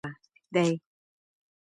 [0.53, 0.65] دي